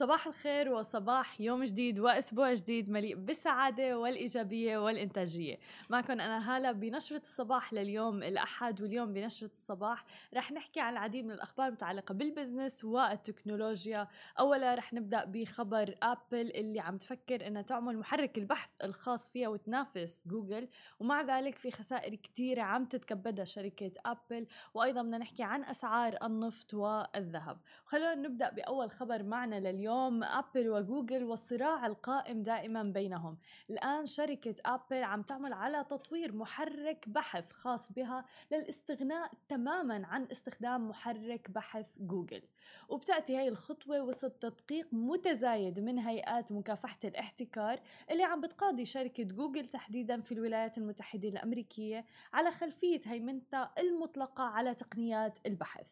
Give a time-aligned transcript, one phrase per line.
[0.00, 5.58] صباح الخير وصباح يوم جديد وأسبوع جديد مليء بالسعادة والإيجابية والإنتاجية.
[5.90, 10.04] معكم أنا هالة بنشرة الصباح لليوم الأحد واليوم بنشرة الصباح.
[10.34, 14.08] رح نحكي عن العديد من الأخبار المتعلقه بال business والتكنولوجيا.
[14.38, 20.28] أولا رح نبدأ بخبر آبل اللي عم تفكر إنها تعمل محرك البحث الخاص فيها وتنافس
[20.28, 20.68] جوجل.
[21.00, 24.46] ومع ذلك في خسائر كثيره عم تتكبدها شركة آبل.
[24.74, 27.60] وأيضا بدنا نحكي عن أسعار النفط والذهب.
[27.84, 29.89] خلونا نبدأ بأول خبر معنا لليوم.
[29.90, 33.38] اليوم ابل وجوجل والصراع القائم دائما بينهم.
[33.70, 40.88] الآن شركة ابل عم تعمل على تطوير محرك بحث خاص بها للاستغناء تماما عن استخدام
[40.88, 42.42] محرك بحث جوجل
[42.88, 49.68] وبتأتي هي الخطوة وسط تدقيق متزايد من هيئات مكافحة الاحتكار اللي عم بتقاضي شركة جوجل
[49.68, 55.86] تحديدا في الولايات المتحدة الأمريكية على خلفية هيمنتها المطلقة على تقنيات البحث.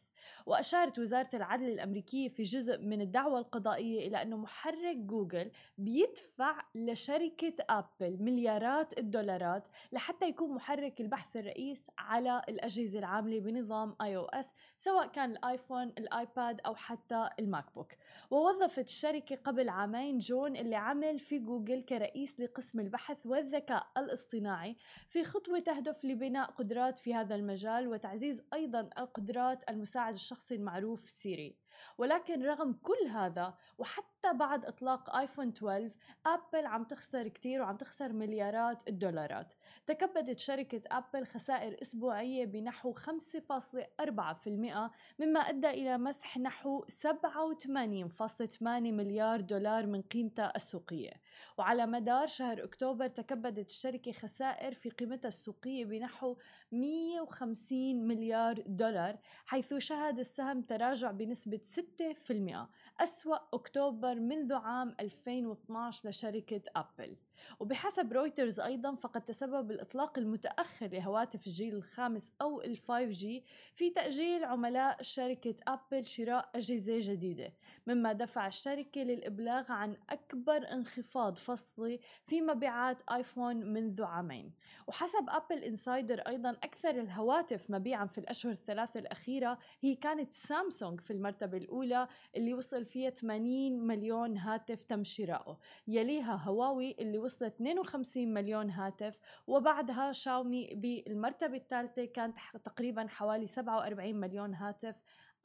[0.47, 3.41] وأشارت وزارة العدل الأمريكية في جزء من الدعوة
[3.89, 11.87] القضائية إلى أنه محرك جوجل بيدفع لشركة أبل مليارات الدولارات لحتى يكون محرك البحث الرئيس
[11.99, 17.93] على الأجهزة العاملة بنظام iOS سواء كان الآيفون الآيباد أو حتى الماك بوك
[18.31, 24.77] ووظفت الشركة قبل عامين جون اللي عمل في جوجل كرئيس لقسم البحث والذكاء الاصطناعي
[25.09, 31.57] في خطوة تهدف لبناء قدرات في هذا المجال وتعزيز أيضا القدرات المساعدة الشخصي المعروف سيري.
[31.99, 35.91] ولكن رغم كل هذا وحتى بعد إطلاق آيفون 12
[36.27, 39.53] آبل عم تخسر كتير وعم تخسر مليارات الدولارات.
[39.87, 49.87] تكبدت شركة آبل خسائر أسبوعية بنحو 5.4% مما أدى إلى مسح نحو 87.8 مليار دولار
[49.87, 51.13] من قيمتها السوقية.
[51.59, 56.37] وعلى مدار شهر أكتوبر تكبدت الشركة خسائر في قيمتها السوقية بنحو
[56.73, 62.69] 150 مليار دولار حيث شهد السهم تراجع بنسبة 6%
[63.01, 67.17] أسوأ أكتوبر منذ عام 2012 لشركة أبل.
[67.61, 73.27] وبحسب رويترز أيضا فقد تسبب الإطلاق المتأخر لهواتف الجيل الخامس أو ال 5G
[73.75, 77.53] في تأجيل عملاء شركة أبل شراء أجهزة جديدة.
[77.87, 84.53] مما دفع الشركة للإبلاغ عن أكبر انخفاض فصلي في مبيعات آيفون منذ عامين.
[84.87, 91.13] وحسب Apple Insider أيضا أكثر الهواتف مبيعا في الأشهر الثلاثة الأخيرة هي كانت سامسونج في
[91.13, 95.59] المرتبة الأولى اللي وصل فيها 80 مليون هاتف تم شراؤه.
[95.89, 104.17] يليها هواوي اللي وصلت 52 مليون هاتف وبعدها شاومي بالمرتبة الثالثة كانت تقريبا حوالي 47
[104.17, 104.97] مليون هاتف.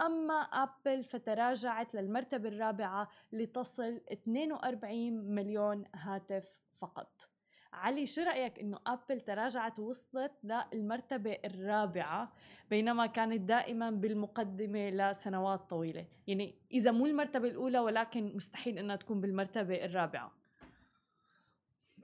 [0.01, 6.45] أما أبل فتراجعت للمرتبة الرابعة لتصل 42 مليون هاتف
[6.81, 7.32] فقط.
[7.73, 12.31] علي شو رأيك إنه أبل تراجعت ووصلت للمرتبة الرابعة؟
[12.69, 16.07] بينما كانت دائما بالمقدمة لسنوات طويلة.
[16.27, 20.31] يعني إذا مو المرتبة الأولى ولكن مستحيل إنها تكون بالمرتبة الرابعة.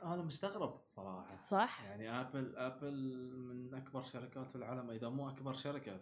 [0.04, 1.36] أنا مستغرب صراحة.
[1.36, 5.98] صح؟ يعني ابل ابل من أكبر شركات في العالم إذا مو أكبر شركة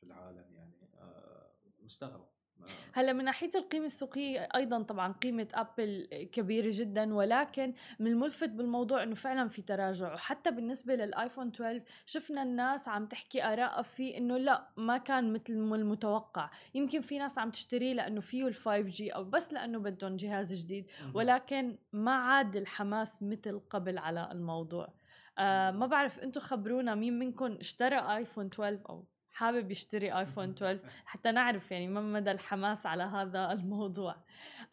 [0.00, 1.50] في العالم يعني آه،
[1.84, 2.35] مستغرب.
[2.92, 9.02] هلأ من ناحية القيمة السوقية أيضا طبعا قيمة أبل كبيرة جدا ولكن من الملفت بالموضوع
[9.02, 10.14] إنه فعلا في تراجع.
[10.14, 15.52] وحتى بالنسبة للآيفون 12 شفنا الناس عم تحكي ارائها فيه إنه لا ما كان مثل
[15.52, 16.50] المتوقع.
[16.74, 20.90] يمكن في ناس عم تشتريه لأنه فيه ال5 جي أو بس لأنه بدهم جهاز جديد.
[21.14, 24.88] ولكن ما عاد الحماس مثل قبل على الموضوع.
[25.38, 29.04] آه ما بعرف أنتم خبرونا مين منكم اشترى آيفون 12 أو
[29.36, 34.16] حابب يشتري ايفون 12 حتى نعرف يعني ما مدى الحماس على هذا الموضوع.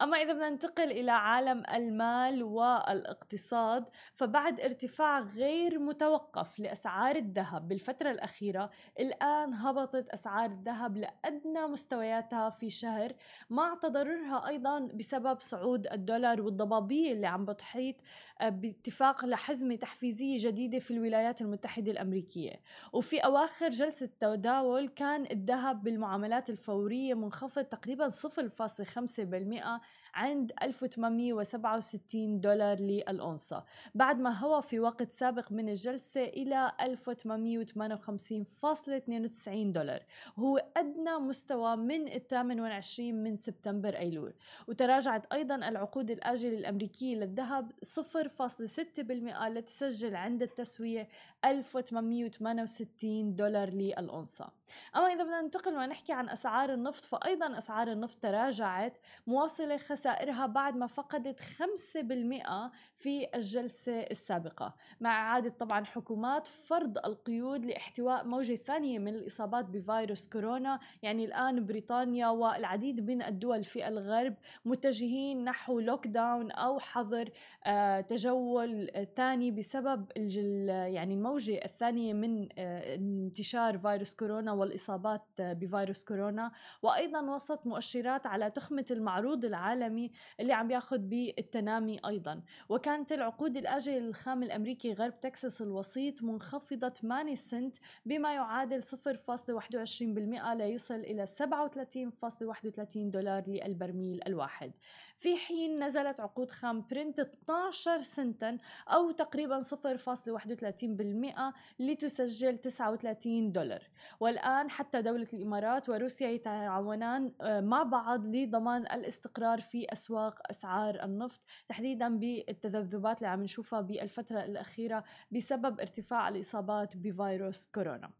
[0.02, 8.10] أما إذا بدنا ننتقل إلى عالم المال والاقتصاد فبعد ارتفاع غير متوقف لأسعار الذهب بالفترة
[8.10, 8.70] الأخيرة
[9.00, 13.12] الآن هبطت أسعار الذهب لأدنى مستوياتها في شهر
[13.50, 17.96] مع تضررها أيضا بسبب صعود الدولار والضبابيه اللي عم بتحيط
[18.42, 22.60] باتفاق لحزمة تحفيزية جديدة في الولايات المتحدة الأمريكية.
[22.92, 29.80] وفي أواخر جلسة توداع التداول كان الذهب بالمعاملات الفورية منخفض تقريبا 0.5%
[30.14, 33.64] عند 1867 دولار للأونصة.
[33.94, 40.02] بعد ما هو في وقت سابق من الجلسة إلى 1858.92 دولار.
[40.36, 44.34] وهو أدنى مستوى من ال 28 من سبتمبر أيلول.
[44.68, 51.08] وتراجعت أيضا العقود الآجلة الأمريكية للذهب 0.6% لتسجل عند التسوية
[51.44, 54.48] 1868 دولار للأونصة.
[54.96, 60.76] أما إذا بدنا ننتقل ونحكي عن أسعار النفط فأيضا أسعار النفط تراجعت مواصلة خسائرها بعد
[60.76, 64.74] ما فقدت 5% في الجلسة السابقة.
[65.00, 70.80] مع إعادة طبعا حكومات فرض القيود لاحتواء موجة ثانية من الإصابات بفيروس كورونا.
[71.02, 74.34] يعني الآن بريطانيا والعديد من الدول في الغرب
[74.64, 77.30] متجهين نحو لوك داون أو حظر
[77.66, 86.04] آه تجول ثاني بسبب يعني الموجة الثانية من آه انتشار فيروس كورونا والإصابات آه بفيروس
[86.04, 86.52] كورونا.
[86.82, 89.93] وأيضا وسط مؤشرات على تخمة المعروض العالمي
[90.40, 92.42] اللي عم بياخذ بالتنامي أيضا.
[92.68, 97.76] وكانت العقود الآجلة للخام الأمريكي غرب تكساس الوسيط منخفضة 8 سنت
[98.06, 104.72] بما يعادل 0.21% ليصل إلى 37.31 دولار للبرميل الواحد.
[105.18, 108.58] في حين نزلت عقود خام برنت 12 سنتا
[108.88, 113.82] أو تقريبا 0.31% لتسجل 39 دولار.
[114.20, 121.40] والآن حتى دولة الإمارات وروسيا يتعاونان آه، مع بعض لضمان الاستقرار في أسواق أسعار النفط
[121.68, 128.10] تحديدا بالتذبذبات اللي عم نشوفها بالفترة الأخيرة بسبب ارتفاع الإصابات بفيروس كورونا.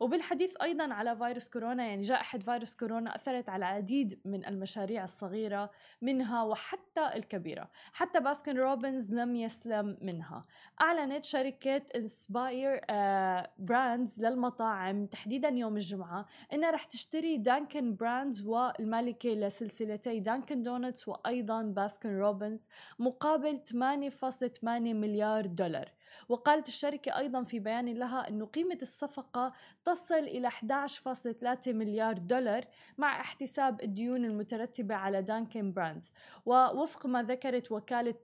[0.00, 5.70] وبالحديث أيضا على فيروس كورونا يعني جائحة فيروس كورونا أثرت على العديد من المشاريع الصغيرة
[6.02, 7.70] منها وحتى الكبيرة.
[7.92, 10.44] حتى باسكن روبنز لم يسلم منها.
[10.80, 12.80] أعلنت شركة Inspire
[13.58, 21.62] Brands للمطاعم تحديدا يوم الجمعة أنها رح تشتري Dunkin' Brands والمالكة لسلسلتي Dunkin' Donuts وأيضا
[21.62, 22.68] باسكن روبنز
[22.98, 25.90] مقابل 8.8 مليار دولار.
[26.28, 29.52] وقالت الشركة أيضا في بيان لها أن قيمة الصفقة
[29.84, 32.64] تصل إلى 11.3 مليار دولار
[32.98, 36.12] مع احتساب الديون المترتبة على Dunkin' Brands
[36.46, 38.14] ووفق ما ذكرت وكالة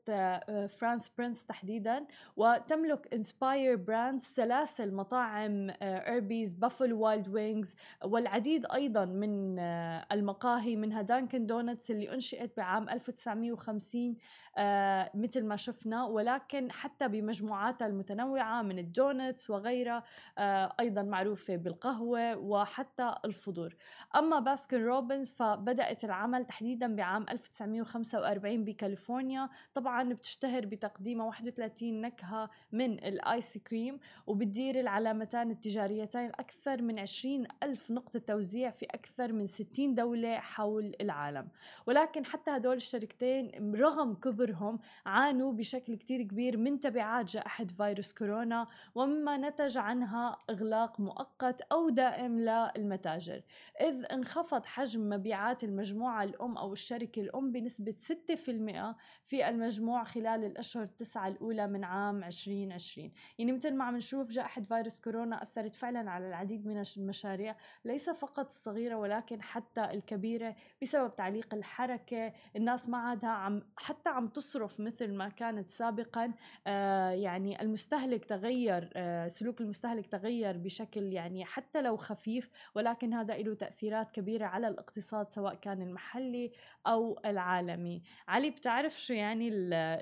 [0.67, 2.07] فرانس آه، برنس تحديدا
[2.37, 7.75] وتملك Inspire Brands سلاسل مطاعم Arby's Buffalo Wild Wings
[8.05, 14.17] والعديد أيضا من آه، المقاهي منها Dunkin' Donuts اللي أنشئت بعام 1950
[14.57, 20.03] آه مثل ما شفنا ولكن حتى بمجموعاتها المتنوعة من الدونتس وغيرها
[20.39, 23.77] آه أيضا معروفة بالقهوة وحتى الفطور.
[24.17, 29.49] أما باسكن روبنز فبدأت العمل تحديدا بعام 1945 بكاليفورنيا.
[29.75, 37.91] طبعا بتشتهر بتقديمها 31 نكهة من الآيس كريم وبتدير العلامتان التجاريتين أكثر من 20 ألف
[37.91, 41.49] نقطة توزيع في أكثر من 60 دولة حول العالم.
[41.87, 48.67] ولكن حتى هدول الشركتين رغم كبرهم عانوا بشكل كتير كبير من تبعات جائحة فيروس كورونا
[48.95, 53.43] ومما نتج عنها إغلاق مؤقت أو دائم للمتاجر.
[53.81, 58.97] إذ انخفض حجم مبيعات المجموعة الأم أو الشركة الأم بنسبة 6%
[59.27, 64.63] في المجموع خلال الأشهر التسعة الأولى من عام 2020 يعني مثل ما عم نشوف جائحة
[64.63, 71.17] فيروس كورونا أثرت فعلا على العديد من المشاريع ليس فقط الصغيرة ولكن حتى الكبيرة بسبب
[71.17, 72.33] تعليق الحركة.
[72.57, 76.33] الناس ما عادها عم حتى عم تصرف مثل ما كانت سابقا
[76.67, 83.37] آه يعني المستهلك تغير آه سلوك المستهلك تغير بشكل يعني حتى لو خفيف ولكن هذا
[83.37, 86.53] له تأثيرات كبيرة على الاقتصاد سواء كان المحلي
[86.87, 89.49] أو العالمي علي بتعرف شو يعني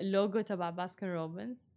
[0.01, 1.69] اللوجو تبع Baskin Robbins؟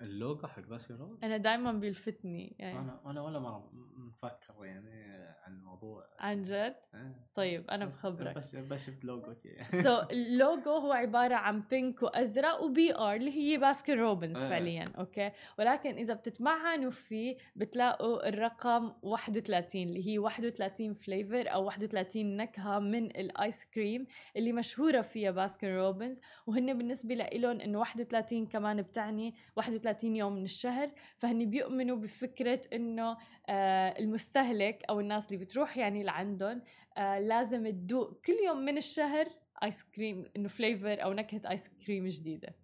[0.00, 5.14] اللوجو حق Baskin Robbins؟ أنا دائما بيلفتني يعني أنا أنا ولا مرة مفكر يعني
[5.46, 7.14] عن الموضوع عن جد؟ آه.
[7.34, 9.34] طيب أنا بخبرك بس بس شفت لوجو
[9.82, 14.48] so ال logo هو عبارة عن pink وأزرق و BR اللي هي Baskin Robbins آه.
[14.48, 22.36] فعليا okay ولكن إذا بتتمعنوا فيه بتلاقوا الرقم 31 اللي هي 31 flavor أو 31
[22.36, 28.82] نكهة من الايس كريم اللي مشهورة فيها Baskin Robbins وهن بالنسبة لهم إنه 31 كمان
[28.82, 33.16] بتعني 31 يوم من الشهر فهن بيؤمنوا بفكرة إنه
[33.48, 36.62] آه المستهلك أو الناس اللي بتروح يعني لعندهم
[36.96, 39.26] آه لازم تدوق كل يوم من الشهر
[39.62, 42.54] ايس كريم إنه flavor أو نكهة ايس كريم جديدة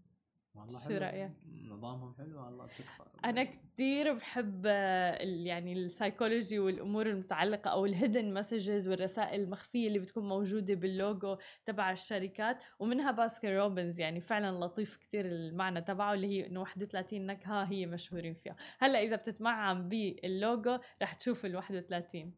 [0.54, 1.32] والله شو رأيك؟
[1.80, 3.02] نظامهم حلو والله تكفى.
[3.24, 9.98] أنا كثير بحب آه، يعني السايكولوجي والأمور المتعلقة أو ال hidden messages والرسائل المخفية اللي
[9.98, 12.64] بتكون موجودة باللوجو تبع الشركات.
[12.78, 17.86] ومنها Baskin Robbins يعني فعلا لطيف كثير المعنى تبعه اللي هي إنه 31 نكهة هي
[17.86, 18.56] مشهورين فيها.
[18.78, 22.32] هلأ إذا بتتمعن باللوجو رح تشوف ال 31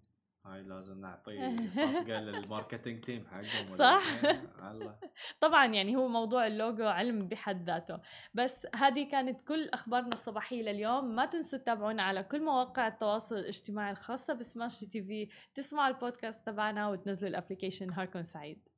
[0.47, 4.03] هاي لازم نعطي صفقة لل marketing team حقهم صح.
[5.41, 8.01] طبعا يعني هو موضوع اللوجو علم بحد ذاته.
[8.35, 11.15] بس هذه كانت كل أخبارنا الصباحية لليوم.
[11.15, 15.29] ما تنسوا تتابعونا على كل مواقع التواصل الاجتماعي الخاصة بسماشي TV.
[15.55, 18.69] تسمعوا البودكاست تبعنا وتنزلوا ال application نهاركم سعيد.